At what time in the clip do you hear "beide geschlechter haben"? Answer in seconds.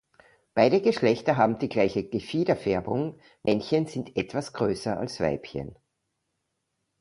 0.55-1.59